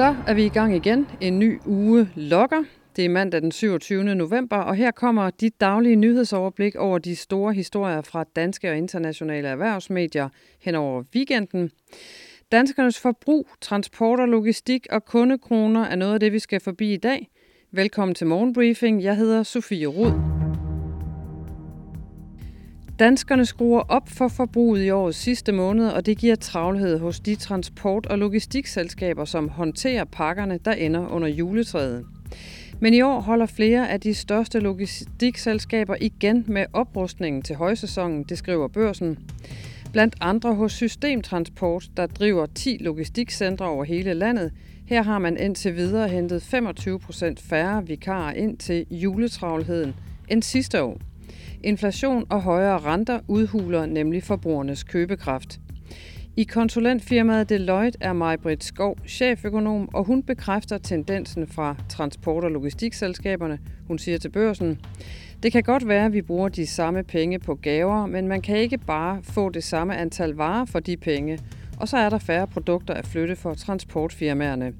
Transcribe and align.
Så 0.00 0.16
er 0.26 0.34
vi 0.34 0.44
i 0.44 0.48
gang 0.48 0.76
igen. 0.76 1.06
En 1.20 1.38
ny 1.38 1.60
uge 1.66 2.08
lokker. 2.14 2.64
Det 2.96 3.04
er 3.04 3.08
mandag 3.08 3.42
den 3.42 3.52
27. 3.52 4.14
november, 4.14 4.56
og 4.56 4.74
her 4.74 4.90
kommer 4.90 5.30
dit 5.30 5.60
daglige 5.60 5.96
nyhedsoverblik 5.96 6.76
over 6.76 6.98
de 6.98 7.16
store 7.16 7.54
historier 7.54 8.00
fra 8.00 8.24
danske 8.36 8.70
og 8.70 8.76
internationale 8.76 9.48
erhvervsmedier 9.48 10.28
hen 10.60 10.74
over 10.74 11.02
weekenden. 11.14 11.70
Danskernes 12.52 13.00
forbrug, 13.00 13.48
transport 13.60 14.20
og 14.20 14.28
logistik 14.28 14.86
og 14.90 15.04
kundekroner 15.04 15.84
er 15.84 15.96
noget 15.96 16.14
af 16.14 16.20
det, 16.20 16.32
vi 16.32 16.38
skal 16.38 16.60
forbi 16.60 16.92
i 16.92 16.96
dag. 16.96 17.28
Velkommen 17.70 18.14
til 18.14 18.26
Morgenbriefing. 18.26 19.02
Jeg 19.02 19.16
hedder 19.16 19.42
Sofie 19.42 19.86
Rud. 19.86 20.29
Danskerne 23.00 23.46
skruer 23.46 23.80
op 23.80 24.08
for 24.08 24.28
forbruget 24.28 24.84
i 24.84 24.90
årets 24.90 25.18
sidste 25.18 25.52
måned, 25.52 25.88
og 25.88 26.06
det 26.06 26.18
giver 26.18 26.36
travlhed 26.36 26.98
hos 26.98 27.20
de 27.20 27.34
transport- 27.34 28.06
og 28.06 28.18
logistikselskaber, 28.18 29.24
som 29.24 29.48
håndterer 29.48 30.04
pakkerne, 30.04 30.58
der 30.64 30.72
ender 30.72 31.08
under 31.08 31.28
juletræet. 31.28 32.06
Men 32.80 32.94
i 32.94 33.02
år 33.02 33.20
holder 33.20 33.46
flere 33.46 33.90
af 33.90 34.00
de 34.00 34.14
største 34.14 34.60
logistikselskaber 34.60 35.96
igen 36.00 36.44
med 36.48 36.66
oprustningen 36.72 37.42
til 37.42 37.56
højsæsonen, 37.56 38.22
det 38.22 38.38
skriver 38.38 38.68
børsen. 38.68 39.18
Blandt 39.92 40.16
andre 40.20 40.54
hos 40.54 40.72
Systemtransport, 40.72 41.90
der 41.96 42.06
driver 42.06 42.46
10 42.46 42.76
logistikcentre 42.80 43.66
over 43.66 43.84
hele 43.84 44.14
landet. 44.14 44.52
Her 44.86 45.02
har 45.02 45.18
man 45.18 45.36
indtil 45.36 45.76
videre 45.76 46.08
hentet 46.08 46.42
25 46.42 46.98
procent 46.98 47.40
færre 47.40 47.86
vikarer 47.86 48.32
ind 48.32 48.56
til 48.56 48.86
juletravlheden 48.90 49.94
end 50.28 50.42
sidste 50.42 50.82
år. 50.82 51.09
Inflation 51.64 52.26
og 52.30 52.42
højere 52.42 52.78
renter 52.78 53.20
udhuler 53.28 53.86
nemlig 53.86 54.22
forbrugernes 54.22 54.82
købekraft. 54.82 55.60
I 56.36 56.44
konsulentfirmaet 56.44 57.48
Deloitte 57.48 57.98
er 58.00 58.12
Majbrit 58.12 58.64
Skov 58.64 58.98
cheføkonom, 59.06 59.88
og 59.94 60.04
hun 60.04 60.22
bekræfter 60.22 60.78
tendensen 60.78 61.46
fra 61.46 61.76
transport- 61.88 62.44
og 62.44 62.50
logistikselskaberne. 62.50 63.58
Hun 63.88 63.98
siger 63.98 64.18
til 64.18 64.28
børsen, 64.28 64.78
det 65.42 65.52
kan 65.52 65.62
godt 65.62 65.88
være, 65.88 66.04
at 66.04 66.12
vi 66.12 66.22
bruger 66.22 66.48
de 66.48 66.66
samme 66.66 67.02
penge 67.02 67.38
på 67.38 67.54
gaver, 67.54 68.06
men 68.06 68.28
man 68.28 68.42
kan 68.42 68.56
ikke 68.56 68.78
bare 68.78 69.22
få 69.22 69.48
det 69.48 69.64
samme 69.64 69.96
antal 69.96 70.30
varer 70.30 70.64
for 70.64 70.80
de 70.80 70.96
penge, 70.96 71.38
og 71.80 71.88
så 71.88 71.96
er 71.96 72.08
der 72.08 72.18
færre 72.18 72.46
produkter 72.46 72.94
at 72.94 73.06
flytte 73.06 73.36
for 73.36 73.54
transportfirmaerne. 73.54 74.72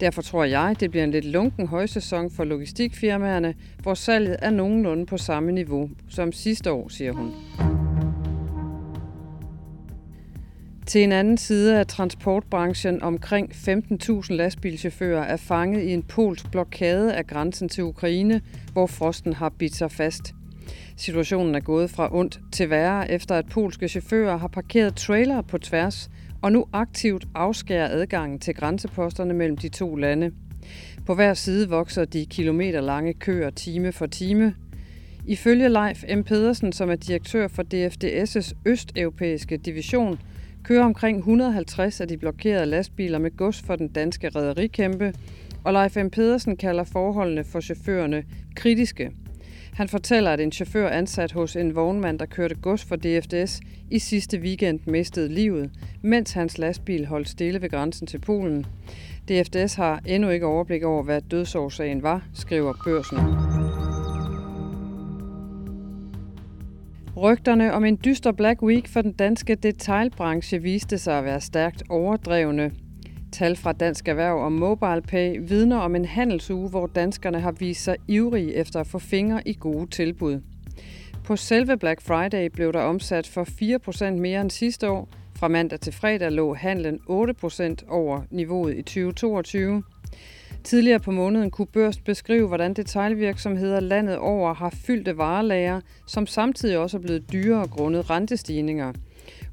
Derfor 0.00 0.22
tror 0.22 0.44
jeg, 0.44 0.76
det 0.80 0.90
bliver 0.90 1.04
en 1.04 1.10
lidt 1.10 1.24
lunken 1.24 1.66
højsæson 1.66 2.30
for 2.30 2.44
logistikfirmaerne, 2.44 3.54
hvor 3.82 3.94
salget 3.94 4.36
er 4.42 4.50
nogenlunde 4.50 5.06
på 5.06 5.16
samme 5.16 5.52
niveau 5.52 5.90
som 6.08 6.32
sidste 6.32 6.72
år, 6.72 6.88
siger 6.88 7.12
hun. 7.12 7.32
Til 10.86 11.02
en 11.02 11.12
anden 11.12 11.38
side 11.38 11.78
af 11.78 11.86
transportbranchen 11.86 13.02
omkring 13.02 13.50
15.000 13.50 14.34
lastbilchauffører 14.34 15.22
er 15.22 15.36
fanget 15.36 15.82
i 15.82 15.92
en 15.92 16.02
polsk 16.02 16.50
blokade 16.50 17.14
af 17.14 17.26
grænsen 17.26 17.68
til 17.68 17.84
Ukraine, 17.84 18.40
hvor 18.72 18.86
frosten 18.86 19.32
har 19.32 19.48
bidt 19.48 19.74
sig 19.74 19.92
fast. 19.92 20.34
Situationen 20.96 21.54
er 21.54 21.60
gået 21.60 21.90
fra 21.90 22.14
ondt 22.14 22.40
til 22.52 22.70
værre, 22.70 23.10
efter 23.10 23.34
at 23.34 23.46
polske 23.46 23.88
chauffører 23.88 24.36
har 24.36 24.48
parkeret 24.48 24.96
trailer 24.96 25.42
på 25.42 25.58
tværs 25.58 26.10
og 26.46 26.52
nu 26.52 26.66
aktivt 26.72 27.26
afskærer 27.34 27.88
adgangen 27.88 28.38
til 28.38 28.54
grænseposterne 28.54 29.34
mellem 29.34 29.56
de 29.56 29.68
to 29.68 29.96
lande. 29.96 30.30
På 31.06 31.14
hver 31.14 31.34
side 31.34 31.68
vokser 31.68 32.04
de 32.04 32.26
kilometerlange 32.26 33.14
køer 33.14 33.50
time 33.50 33.92
for 33.92 34.06
time. 34.06 34.54
Ifølge 35.26 35.68
Leif 35.68 36.04
M. 36.16 36.22
Pedersen, 36.22 36.72
som 36.72 36.90
er 36.90 36.94
direktør 36.94 37.48
for 37.48 37.62
DFDS' 37.62 38.52
østeuropæiske 38.66 39.56
division, 39.56 40.18
kører 40.62 40.84
omkring 40.84 41.18
150 41.18 42.00
af 42.00 42.08
de 42.08 42.16
blokerede 42.16 42.66
lastbiler 42.66 43.18
med 43.18 43.36
gods 43.36 43.62
for 43.62 43.76
den 43.76 43.88
danske 43.88 44.28
rædderikæmpe, 44.28 45.14
og 45.64 45.72
Leif 45.72 45.96
M. 45.96 46.10
Pedersen 46.10 46.56
kalder 46.56 46.84
forholdene 46.84 47.44
for 47.44 47.60
chaufførerne 47.60 48.24
kritiske. 48.56 49.12
Han 49.76 49.88
fortæller, 49.88 50.30
at 50.30 50.40
en 50.40 50.52
chauffør 50.52 50.88
ansat 50.88 51.32
hos 51.32 51.56
en 51.56 51.74
vognmand, 51.74 52.18
der 52.18 52.26
kørte 52.26 52.54
gods 52.54 52.84
for 52.84 52.96
DFDS, 52.96 53.60
i 53.90 53.98
sidste 53.98 54.38
weekend 54.38 54.80
mistede 54.86 55.28
livet, 55.28 55.70
mens 56.02 56.32
hans 56.32 56.58
lastbil 56.58 57.06
holdt 57.06 57.28
stille 57.28 57.62
ved 57.62 57.70
grænsen 57.70 58.06
til 58.06 58.18
Polen. 58.18 58.66
DFDS 59.28 59.74
har 59.74 60.00
endnu 60.06 60.28
ikke 60.28 60.46
overblik 60.46 60.82
over, 60.82 61.02
hvad 61.02 61.20
dødsårsagen 61.20 62.02
var, 62.02 62.22
skriver 62.34 62.74
børsen. 62.84 63.18
Rygterne 67.16 67.72
om 67.72 67.84
en 67.84 67.98
dyster 68.04 68.32
Black 68.32 68.62
Week 68.62 68.88
for 68.88 69.02
den 69.02 69.12
danske 69.12 69.54
detailbranche 69.54 70.62
viste 70.62 70.98
sig 70.98 71.18
at 71.18 71.24
være 71.24 71.40
stærkt 71.40 71.82
overdrevne. 71.88 72.70
Tal 73.36 73.56
fra 73.56 73.72
Dansk 73.72 74.08
Erhverv 74.08 74.36
og 74.36 74.52
MobilePay 74.52 75.36
vidner 75.40 75.76
om 75.76 75.96
en 75.96 76.04
handelsuge, 76.04 76.68
hvor 76.68 76.86
danskerne 76.86 77.40
har 77.40 77.52
vist 77.52 77.84
sig 77.84 77.96
ivrige 78.08 78.54
efter 78.54 78.80
at 78.80 78.86
få 78.86 78.98
fingre 78.98 79.48
i 79.48 79.56
gode 79.60 79.90
tilbud. 79.90 80.40
På 81.24 81.36
selve 81.36 81.76
Black 81.76 82.00
Friday 82.00 82.46
blev 82.46 82.72
der 82.72 82.80
omsat 82.80 83.26
for 83.26 83.44
4% 84.10 84.10
mere 84.10 84.40
end 84.40 84.50
sidste 84.50 84.90
år. 84.90 85.08
Fra 85.34 85.48
mandag 85.48 85.80
til 85.80 85.92
fredag 85.92 86.32
lå 86.32 86.54
handlen 86.54 87.00
8% 87.10 87.74
over 87.88 88.22
niveauet 88.30 88.76
i 88.76 88.82
2022. 88.82 89.82
Tidligere 90.64 91.00
på 91.00 91.10
måneden 91.10 91.50
kunne 91.50 91.66
Børst 91.66 92.04
beskrive, 92.04 92.48
hvordan 92.48 92.74
detailvirksomheder 92.74 93.80
landet 93.80 94.18
over 94.18 94.54
har 94.54 94.70
fyldte 94.70 95.18
varelager, 95.18 95.80
som 96.06 96.26
samtidig 96.26 96.78
også 96.78 96.96
er 96.96 97.02
blevet 97.02 97.32
dyrere 97.32 97.66
grundet 97.66 98.10
rentestigninger. 98.10 98.92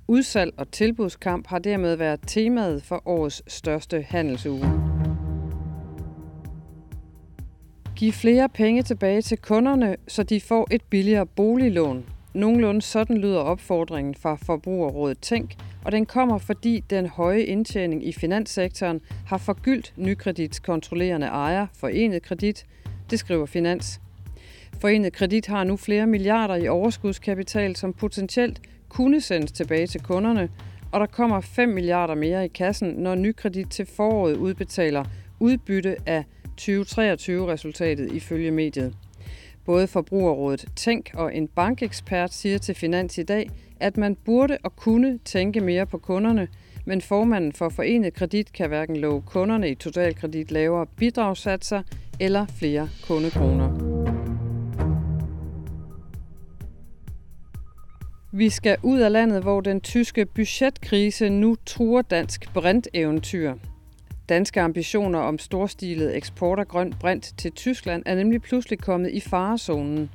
Udsalg 0.07 0.53
og 0.57 0.71
tilbudskamp 0.71 1.47
har 1.47 1.59
dermed 1.59 1.95
været 1.95 2.19
temaet 2.27 2.83
for 2.83 3.01
årets 3.05 3.43
største 3.47 4.01
handelsuge. 4.01 4.65
Giv 7.95 8.11
flere 8.11 8.49
penge 8.49 8.83
tilbage 8.83 9.21
til 9.21 9.37
kunderne, 9.37 9.95
så 10.07 10.23
de 10.23 10.41
får 10.41 10.67
et 10.71 10.81
billigere 10.81 11.25
boliglån. 11.25 12.05
Nogenlunde 12.33 12.81
sådan 12.81 13.17
lyder 13.17 13.39
opfordringen 13.39 14.15
fra 14.15 14.35
Forbrugerrådet 14.35 15.19
Tænk, 15.19 15.55
og 15.85 15.91
den 15.91 16.05
kommer, 16.05 16.37
fordi 16.37 16.83
den 16.89 17.07
høje 17.07 17.41
indtjening 17.41 18.07
i 18.07 18.11
finanssektoren 18.11 19.01
har 19.25 19.37
forgyldt 19.37 19.93
nykredits 19.97 20.59
kontrollerende 20.59 21.27
ejer, 21.27 21.67
Forenet 21.73 22.23
Kredit, 22.23 22.65
det 23.09 23.19
skriver 23.19 23.45
Finans. 23.45 24.01
Forenet 24.81 25.13
Kredit 25.13 25.47
har 25.47 25.63
nu 25.63 25.77
flere 25.77 26.07
milliarder 26.07 26.55
i 26.55 26.67
overskudskapital, 26.67 27.75
som 27.75 27.93
potentielt 27.93 28.61
kunne 28.93 29.21
sendes 29.21 29.51
tilbage 29.51 29.87
til 29.87 30.01
kunderne, 30.01 30.49
og 30.91 30.99
der 30.99 31.05
kommer 31.05 31.41
5 31.41 31.69
milliarder 31.69 32.15
mere 32.15 32.45
i 32.45 32.47
kassen, 32.47 32.89
når 32.89 33.15
nykredit 33.15 33.69
til 33.69 33.85
foråret 33.85 34.35
udbetaler 34.35 35.03
udbytte 35.39 35.95
af 36.05 36.23
2023-resultatet 36.61 38.11
ifølge 38.11 38.51
mediet. 38.51 38.95
Både 39.65 39.87
Forbrugerrådet 39.87 40.65
Tænk 40.75 41.11
og 41.13 41.35
en 41.35 41.47
bankekspert 41.47 42.33
siger 42.33 42.57
til 42.57 42.75
Finans 42.75 43.17
i 43.17 43.23
dag, 43.23 43.49
at 43.79 43.97
man 43.97 44.15
burde 44.15 44.57
og 44.63 44.75
kunne 44.75 45.19
tænke 45.25 45.61
mere 45.61 45.85
på 45.85 45.97
kunderne, 45.97 46.47
men 46.85 47.01
formanden 47.01 47.53
for 47.53 47.69
Forenet 47.69 48.13
Kredit 48.13 48.53
kan 48.53 48.67
hverken 48.67 48.97
love 48.97 49.21
kunderne 49.21 49.69
i 49.69 49.75
Totalkredit 49.75 50.51
lavere 50.51 50.85
bidragssatser 50.97 51.83
eller 52.19 52.45
flere 52.45 52.89
kundekroner. 53.07 53.92
Vi 58.35 58.49
skal 58.49 58.77
ud 58.83 58.99
af 58.99 59.11
landet, 59.11 59.41
hvor 59.41 59.61
den 59.61 59.81
tyske 59.81 60.25
budgetkrise 60.25 61.29
nu 61.29 61.55
truer 61.65 62.01
dansk 62.01 62.53
brinteventyr. 62.53 63.53
Danske 64.29 64.61
ambitioner 64.61 65.19
om 65.19 65.39
storstilet 65.39 66.17
eksport 66.17 66.59
af 66.59 66.67
grønt 66.67 66.99
brint 66.99 67.33
til 67.37 67.51
Tyskland 67.51 68.03
er 68.05 68.15
nemlig 68.15 68.41
pludselig 68.41 68.79
kommet 68.79 69.11
i 69.11 69.19
farezonen. 69.19 70.09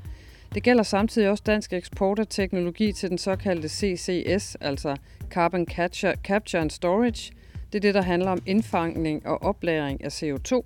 Det 0.55 0.63
gælder 0.63 0.83
samtidig 0.83 1.31
også 1.31 1.43
dansk 1.47 1.73
eksport 1.73 2.19
af 2.19 2.27
teknologi 2.31 2.93
til 2.93 3.09
den 3.09 3.19
såkaldte 3.19 3.69
CCS, 3.69 4.57
altså 4.61 4.97
Carbon 5.31 5.67
Capture, 5.67 6.15
Capture 6.25 6.63
and 6.63 6.71
Storage. 6.71 7.33
Det 7.73 7.79
er 7.79 7.81
det, 7.81 7.95
der 7.95 8.03
handler 8.03 8.31
om 8.31 8.43
indfangning 8.47 9.27
og 9.27 9.43
oplagring 9.43 10.05
af 10.05 10.23
CO2. 10.23 10.63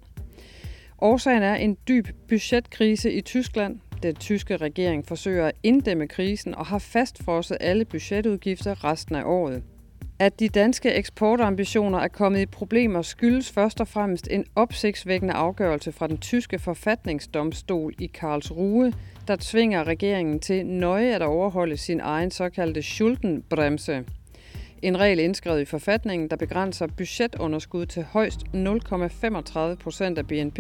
Årsagen 0.99 1.43
er 1.43 1.55
en 1.55 1.76
dyb 1.88 2.09
budgetkrise 2.29 3.12
i 3.12 3.21
Tyskland. 3.21 3.81
Den 4.02 4.08
øh, 4.08 4.14
tyske 4.14 4.56
regering 4.56 5.06
forsøger 5.06 5.46
at 5.46 5.54
inddæmme 5.62 6.08
krisen 6.08 6.54
og 6.54 6.66
har 6.66 6.78
fastfrosset 6.78 7.56
alle 7.60 7.84
budgetudgifter 7.84 8.84
resten 8.84 9.14
af 9.14 9.22
året. 9.25 9.62
At 10.19 10.40
de 10.40 10.49
danske 10.49 10.93
eksportambitioner 10.94 11.99
er 11.99 12.08
kommet 12.08 12.40
i 12.40 12.46
problemer 12.46 13.02
skyldes 13.02 13.50
først 13.50 13.81
og 13.81 13.88
fremmest 13.88 14.28
en 14.31 14.44
opsigtsvækkende 14.56 15.34
afgørelse 15.34 15.93
fra 15.93 16.06
den 16.06 16.19
tyske 16.19 16.58
forfatningsdomstol 16.58 17.94
i 17.99 18.06
Karlsruhe, 18.06 18.93
der 19.28 19.37
tvinger 19.40 19.84
regeringen 19.84 20.40
til 20.40 20.66
nøje 20.66 21.14
at 21.14 21.22
overholde 21.22 21.76
sin 21.76 22.00
egen 22.00 22.31
såkaldte 22.31 22.82
Schuldenbremse. 22.82 24.04
En 24.82 25.00
regel 25.00 25.19
indskrevet 25.19 25.60
i 25.60 25.64
forfatningen, 25.64 26.31
der 26.31 26.37
begrænser 26.37 26.87
budgetunderskud 26.87 27.87
til 27.87 28.02
højst 28.02 28.40
0,35 28.54 29.75
procent 29.75 30.19
af 30.19 30.26
BNP 30.26 30.58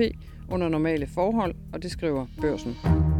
under 0.48 0.68
normale 0.68 1.06
forhold, 1.06 1.54
og 1.72 1.82
det 1.82 1.90
skriver 1.90 2.26
børsen. 2.40 3.11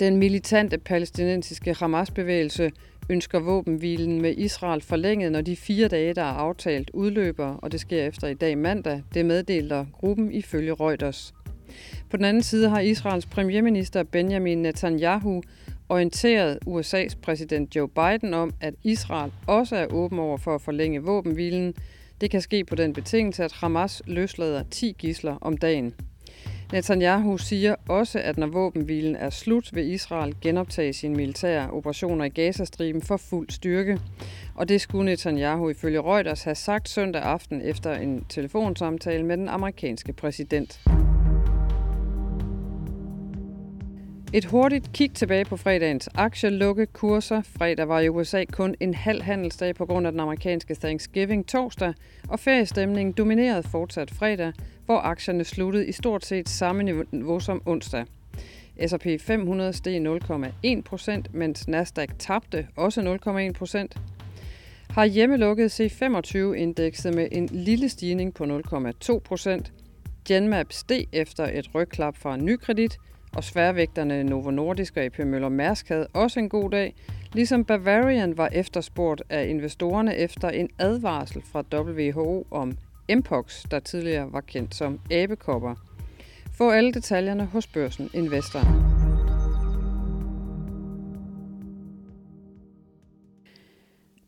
Den 0.00 0.16
militante 0.16 0.78
palæstinensiske 0.78 1.74
Hamas-bevægelse 1.74 2.70
ønsker 3.10 3.40
våbenhvilen 3.40 4.22
med 4.22 4.34
Israel 4.36 4.80
forlænget, 4.80 5.32
når 5.32 5.40
de 5.40 5.56
fire 5.56 5.88
dage, 5.88 6.14
der 6.14 6.22
er 6.22 6.34
aftalt, 6.34 6.90
udløber, 6.94 7.46
og 7.46 7.72
det 7.72 7.80
sker 7.80 8.06
efter 8.06 8.28
i 8.28 8.34
dag 8.34 8.58
mandag. 8.58 9.02
Det 9.14 9.26
meddeler 9.26 9.86
gruppen 9.92 10.32
ifølge 10.32 10.72
Reuters. 10.72 11.34
På 12.10 12.16
den 12.16 12.24
anden 12.24 12.42
side 12.42 12.68
har 12.68 12.80
Israels 12.80 13.26
premierminister 13.26 14.02
Benjamin 14.02 14.58
Netanyahu 14.58 15.42
orienteret 15.88 16.58
USA's 16.66 17.20
præsident 17.22 17.76
Joe 17.76 17.88
Biden 17.88 18.34
om, 18.34 18.54
at 18.60 18.74
Israel 18.82 19.32
også 19.46 19.76
er 19.76 19.86
åben 19.86 20.18
over 20.18 20.36
for 20.36 20.54
at 20.54 20.62
forlænge 20.62 21.02
våbenhvilen. 21.02 21.74
Det 22.20 22.30
kan 22.30 22.40
ske 22.40 22.64
på 22.64 22.74
den 22.74 22.92
betingelse, 22.92 23.44
at 23.44 23.52
Hamas 23.52 24.02
løslader 24.06 24.62
10 24.70 24.94
gisler 24.98 25.36
om 25.40 25.56
dagen. 25.56 25.94
Netanyahu 26.72 27.38
siger 27.38 27.74
også, 27.88 28.18
at 28.18 28.38
når 28.38 28.46
våbenhvilen 28.46 29.16
er 29.16 29.30
slut, 29.30 29.70
vil 29.72 29.90
Israel 29.90 30.34
genoptage 30.40 30.92
sine 30.92 31.16
militære 31.16 31.70
operationer 31.70 32.24
i 32.24 32.28
Gazastriben 32.28 33.02
for 33.02 33.16
fuld 33.16 33.50
styrke. 33.50 34.00
Og 34.54 34.68
det 34.68 34.80
skulle 34.80 35.04
Netanyahu 35.04 35.70
ifølge 35.70 36.00
Reuters 36.00 36.42
have 36.42 36.54
sagt 36.54 36.88
søndag 36.88 37.22
aften 37.22 37.62
efter 37.62 37.94
en 37.94 38.24
telefonsamtale 38.28 39.24
med 39.24 39.36
den 39.36 39.48
amerikanske 39.48 40.12
præsident. 40.12 40.80
Et 44.32 44.44
hurtigt 44.44 44.92
kig 44.92 45.12
tilbage 45.14 45.44
på 45.44 45.56
fredagens 45.56 46.08
aktielukke 46.14 46.86
kurser. 46.86 47.42
Fredag 47.42 47.88
var 47.88 48.00
i 48.00 48.08
USA 48.08 48.44
kun 48.52 48.74
en 48.80 48.94
halv 48.94 49.22
handelsdag 49.22 49.74
på 49.74 49.86
grund 49.86 50.06
af 50.06 50.12
den 50.12 50.20
amerikanske 50.20 50.74
Thanksgiving 50.74 51.46
torsdag, 51.46 51.94
og 52.28 52.40
feriestemningen 52.40 53.12
dominerede 53.12 53.62
fortsat 53.62 54.10
fredag, 54.10 54.52
hvor 54.86 54.98
aktierne 54.98 55.44
sluttede 55.44 55.86
i 55.86 55.92
stort 55.92 56.24
set 56.24 56.48
samme 56.48 57.04
niveau 57.12 57.40
som 57.40 57.62
onsdag. 57.66 58.04
S&P 58.86 59.06
500 59.20 59.72
steg 59.72 60.06
0,1 60.06 60.82
procent, 60.82 61.34
mens 61.34 61.68
Nasdaq 61.68 62.08
tabte 62.18 62.66
også 62.76 63.18
0,1 63.48 63.52
procent. 63.52 63.96
Har 64.90 65.04
hjemmelukket 65.04 65.80
C25-indekset 65.80 67.14
med 67.14 67.28
en 67.32 67.48
lille 67.52 67.88
stigning 67.88 68.34
på 68.34 68.44
0,2 68.44 69.18
procent. 69.18 69.72
Genmap 70.28 70.72
steg 70.72 71.06
efter 71.12 71.44
et 71.52 71.74
rygklap 71.74 72.16
fra 72.16 72.36
Nykredit, 72.36 72.98
og 73.36 73.44
sværvægterne 73.44 74.24
Novo 74.24 74.50
Nordisk 74.50 74.96
og 74.96 75.02
AP 75.02 75.18
Møller 75.18 75.48
Mærsk 75.48 75.88
havde 75.88 76.06
også 76.12 76.40
en 76.40 76.48
god 76.48 76.70
dag, 76.70 76.94
ligesom 77.32 77.64
Bavarian 77.64 78.36
var 78.36 78.48
efterspurgt 78.52 79.22
af 79.30 79.46
investorerne 79.48 80.16
efter 80.16 80.48
en 80.48 80.68
advarsel 80.78 81.42
fra 81.42 81.64
WHO 81.72 82.46
om 82.50 82.76
Mpox, 83.16 83.64
der 83.70 83.80
tidligere 83.80 84.32
var 84.32 84.40
kendt 84.40 84.74
som 84.74 85.00
abekopper. 85.10 85.74
Få 86.58 86.70
alle 86.70 86.92
detaljerne 86.92 87.44
hos 87.44 87.66
Børsen 87.66 88.10
Investor. 88.14 88.60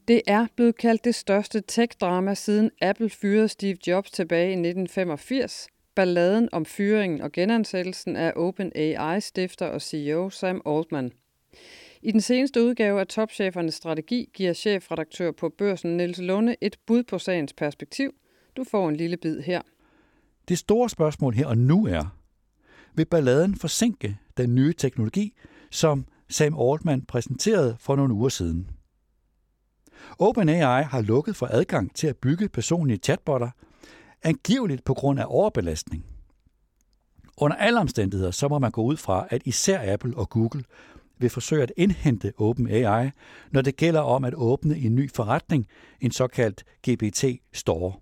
Det 0.08 0.22
er 0.26 0.46
blevet 0.56 0.76
kaldt 0.76 1.04
det 1.04 1.14
største 1.14 1.62
tech-drama 1.69 2.34
siden 2.34 2.70
Apple 2.82 3.11
fyrede 3.11 3.49
Steve 3.49 3.76
Jobs 3.87 4.11
tilbage 4.11 4.49
i 4.49 4.52
1985. 4.52 5.69
Balladen 5.99 6.49
om 6.53 6.65
fyringen 6.65 7.21
og 7.21 7.33
genansættelsen 7.33 8.17
af 8.17 8.33
OpenAI-stifter 8.37 9.67
og 9.67 9.83
CEO 9.83 10.31
Sam 10.31 10.62
Altman. 10.67 11.12
I 12.03 12.12
den 12.12 12.21
seneste 12.21 12.62
udgave 12.62 13.00
af 13.00 13.06
Topchefernes 13.06 13.75
Strategi 13.75 14.31
giver 14.35 14.53
chefredaktør 14.53 15.31
på 15.31 15.49
børsen 15.59 15.97
Niels 15.97 16.19
Lunde 16.19 16.56
et 16.61 16.77
bud 16.87 17.03
på 17.03 17.19
sagens 17.19 17.53
perspektiv– 17.53 18.15
du 18.56 18.65
får 18.65 18.89
en 18.89 18.97
lille 18.97 19.17
bid 19.17 19.41
her. 19.41 19.62
Det 20.49 20.59
store 20.59 20.89
spørgsmål 20.89 21.35
her 21.35 21.47
og 21.47 21.59
nu 21.59 21.87
er, 21.87 22.17
vil 22.95 23.06
balladen 23.06 23.55
forsinke 23.55 24.19
den 24.37 24.55
nye 24.55 24.73
teknologi, 24.73 25.35
som 25.71 26.06
Sam 26.29 26.59
Altman 26.61 27.03
præsenterede 27.03 27.77
for 27.81 27.97
nogle 27.97 28.15
uger 28.15 28.29
siden? 28.29 28.71
OpenAI 30.19 30.83
har 30.83 31.00
lukket 31.00 31.37
for 31.37 31.49
adgang 31.50 31.95
til 31.95 32.06
at 32.06 32.17
bygge 32.17 32.49
personlige 32.49 32.99
chatbotter, 32.99 33.50
angiveligt 34.23 34.85
på 34.85 34.94
grund 34.94 35.20
af 35.20 35.25
overbelastning. 35.29 36.05
Under 37.37 37.56
alle 37.56 37.81
omstændigheder 37.81 38.31
så 38.31 38.49
må 38.49 38.59
man 38.59 38.70
gå 38.70 38.82
ud 38.82 38.97
fra, 38.97 39.26
at 39.31 39.43
især 39.44 39.93
Apple 39.93 40.17
og 40.17 40.29
Google 40.29 40.65
vil 41.19 41.31
forsøge 41.31 41.62
at 41.62 41.73
indhente 41.76 42.32
OpenAI, 42.38 43.11
når 43.50 43.62
det 43.62 43.76
gælder 43.76 44.00
om 44.00 44.25
at 44.25 44.35
åbne 44.35 44.79
en 44.79 44.94
ny 44.94 45.11
forretning, 45.15 45.67
en 46.00 46.11
såkaldt 46.11 46.65
GPT-store. 46.88 47.93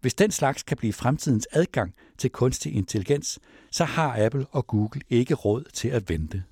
Hvis 0.00 0.14
den 0.14 0.30
slags 0.30 0.62
kan 0.62 0.76
blive 0.76 0.92
fremtidens 0.92 1.48
adgang 1.52 1.94
til 2.18 2.30
kunstig 2.30 2.74
intelligens, 2.74 3.38
så 3.70 3.84
har 3.84 4.24
Apple 4.24 4.46
og 4.50 4.66
Google 4.66 5.00
ikke 5.10 5.34
råd 5.34 5.64
til 5.72 5.88
at 5.88 6.08
vente. 6.08 6.44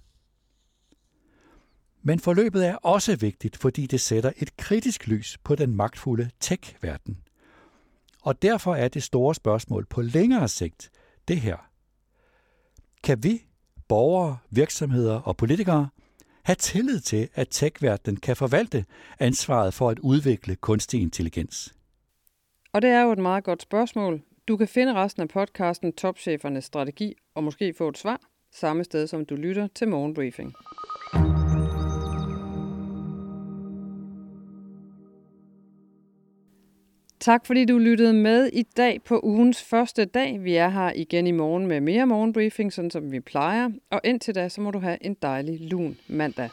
Men 2.03 2.21
forløbet 2.21 2.67
er 2.67 2.75
også 2.75 3.17
vigtigt, 3.17 3.57
fordi 3.57 3.87
det 3.87 4.01
sætter 4.01 4.33
et 4.37 4.57
kritisk 4.57 5.07
lys 5.07 5.39
på 5.45 5.55
den 5.55 5.77
magtfulde 5.77 6.31
tech-verden. 6.41 7.19
Og 8.29 8.43
derfor 8.43 8.75
er 8.75 8.89
det 8.89 9.03
store 9.03 9.35
spørgsmål 9.35 9.87
på 9.87 10.03
længere 10.03 10.49
sigt 10.49 10.91
det 11.29 11.41
her. 11.41 11.57
Kan 13.05 13.23
vi, 13.23 13.43
borgere, 13.89 14.39
virksomheder 14.51 15.21
og 15.21 15.37
politikere, 15.37 15.89
have 16.43 16.57
tillid 16.57 17.01
til, 17.01 17.29
at 17.35 17.49
tech-verdenen 17.51 18.17
kan 18.17 18.37
forvalte 18.37 18.85
ansvaret 19.19 19.75
for 19.75 19.91
at 19.91 19.99
udvikle 19.99 20.57
kunstig 20.57 21.01
intelligens? 21.03 21.75
Og 22.73 22.83
det 22.83 22.91
er 22.91 23.03
jo 23.03 23.13
et 23.13 23.19
meget 23.19 23.45
godt 23.45 23.63
spørgsmål. 23.63 24.23
Du 24.49 24.57
kan 24.57 24.69
finde 24.69 24.95
resten 24.95 25.23
af 25.23 25.29
podcasten 25.29 25.93
Topchefernes 25.93 26.65
Strategi 26.65 27.15
og 27.35 27.45
måske 27.45 27.75
få 27.79 27.89
et 27.89 27.99
svar 27.99 28.21
samme 28.53 28.85
sted, 28.85 29.07
som 29.07 29.25
du 29.25 29.35
lytter 29.35 29.69
til 29.75 29.89
Morgenbriefing. 29.89 30.53
Tak 37.21 37.47
fordi 37.47 37.65
du 37.65 37.79
lyttede 37.79 38.13
med 38.13 38.51
i 38.53 38.63
dag 38.63 39.03
på 39.05 39.21
ugens 39.23 39.63
første 39.63 40.05
dag. 40.05 40.45
Vi 40.45 40.55
er 40.55 40.69
her 40.69 40.93
igen 40.97 41.27
i 41.27 41.31
morgen 41.33 41.67
med 41.67 41.81
mere 41.81 42.07
morgenbriefing, 42.07 42.73
sådan 42.73 42.91
som 42.91 43.13
vi 43.13 43.21
plejer. 43.21 43.71
Og 43.91 44.01
indtil 44.05 44.35
da, 44.35 44.49
så 44.49 44.61
må 44.61 44.71
du 44.71 44.79
have 44.79 44.99
en 45.01 45.17
dejlig 45.23 45.61
lun 45.61 45.97
mandag. 46.09 46.51